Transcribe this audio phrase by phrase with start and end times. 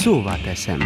[0.00, 0.80] Szóvá teszem.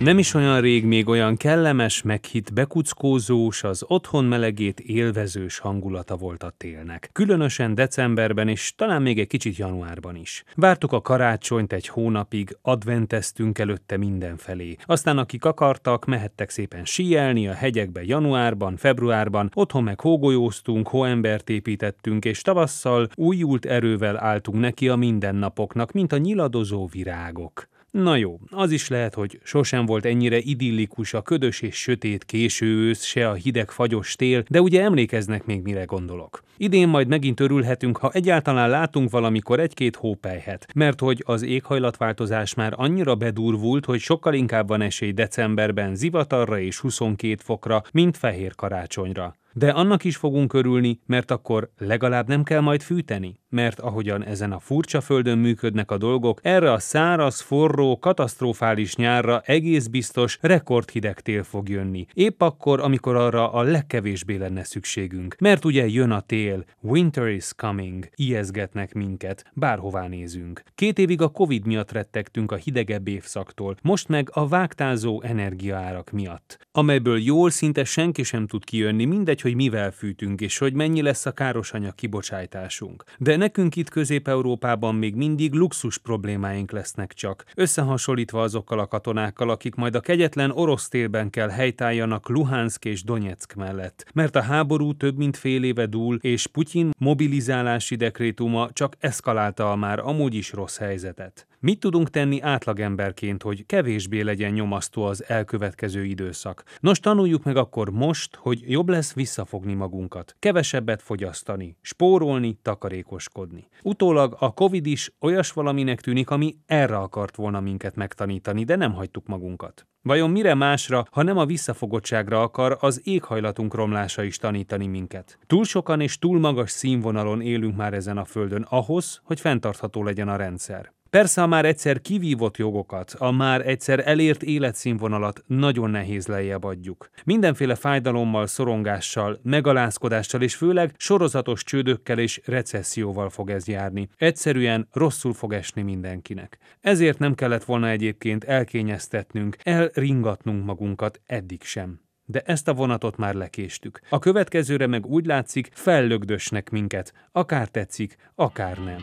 [0.00, 6.42] Nem is olyan rég még olyan kellemes, meghitt, bekuckózós, az otthon melegét élvezős hangulata volt
[6.42, 7.10] a télnek.
[7.12, 10.44] Különösen decemberben és talán még egy kicsit januárban is.
[10.54, 14.76] Vártuk a karácsonyt egy hónapig, adventeztünk előtte mindenfelé.
[14.84, 22.24] Aztán akik akartak, mehettek szépen síelni a hegyekbe januárban, februárban, otthon meg hógolyóztunk, hóembert építettünk,
[22.24, 27.68] és tavasszal újult erővel álltunk neki a mindennapoknak, mint a nyiladozó virágok.
[27.90, 32.66] Na jó, az is lehet, hogy sosem volt ennyire idillikus a ködös és sötét késő
[32.66, 36.42] ősz, se a hideg fagyos tél, de ugye emlékeznek még mire gondolok.
[36.56, 42.72] Idén majd megint örülhetünk, ha egyáltalán látunk valamikor egy-két hópelyhet, mert hogy az éghajlatváltozás már
[42.76, 49.36] annyira bedurvult, hogy sokkal inkább van esély decemberben zivatarra és 22 fokra, mint fehér karácsonyra.
[49.52, 54.52] De annak is fogunk örülni, mert akkor legalább nem kell majd fűteni mert ahogyan ezen
[54.52, 61.20] a furcsa földön működnek a dolgok, erre a száraz, forró, katasztrofális nyárra egész biztos rekordhideg
[61.20, 62.06] tél fog jönni.
[62.14, 65.36] Épp akkor, amikor arra a legkevésbé lenne szükségünk.
[65.38, 70.62] Mert ugye jön a tél, winter is coming, ijeszgetnek minket, bárhová nézünk.
[70.74, 76.66] Két évig a Covid miatt rettegtünk a hidegebb évszaktól, most meg a vágtázó energiaárak miatt,
[76.72, 81.26] amelyből jól szinte senki sem tud kijönni, mindegy, hogy mivel fűtünk, és hogy mennyi lesz
[81.26, 83.04] a károsanyag kibocsátásunk.
[83.18, 89.74] De nekünk itt Közép-Európában még mindig luxus problémáink lesznek csak, összehasonlítva azokkal a katonákkal, akik
[89.74, 95.16] majd a kegyetlen orosz télben kell helytálljanak Luhansk és Donetsk mellett, mert a háború több
[95.16, 100.78] mint fél éve dúl, és Putyin mobilizálási dekrétuma csak eszkalálta a már amúgy is rossz
[100.78, 101.49] helyzetet.
[101.62, 106.62] Mit tudunk tenni átlagemberként, hogy kevésbé legyen nyomasztó az elkövetkező időszak?
[106.80, 113.68] Nos, tanuljuk meg akkor most, hogy jobb lesz visszafogni magunkat, kevesebbet fogyasztani, spórolni, takarékoskodni.
[113.82, 118.92] Utólag a Covid is olyas valaminek tűnik, ami erre akart volna minket megtanítani, de nem
[118.92, 119.86] hagytuk magunkat.
[120.02, 125.38] Vajon mire másra, ha nem a visszafogottságra akar az éghajlatunk romlása is tanítani minket?
[125.46, 130.28] Túl sokan és túl magas színvonalon élünk már ezen a földön ahhoz, hogy fenntartható legyen
[130.28, 130.92] a rendszer.
[131.10, 137.10] Persze a már egyszer kivívott jogokat, a már egyszer elért életszínvonalat nagyon nehéz lejjebb adjuk.
[137.24, 144.08] Mindenféle fájdalommal, szorongással, megalázkodással és főleg sorozatos csődökkel és recesszióval fog ez járni.
[144.16, 146.58] Egyszerűen rosszul fog esni mindenkinek.
[146.80, 153.34] Ezért nem kellett volna egyébként elkényeztetnünk, elringatnunk magunkat eddig sem de ezt a vonatot már
[153.34, 154.00] lekéstük.
[154.08, 159.02] A következőre meg úgy látszik, fellögdösnek minket, akár tetszik, akár nem.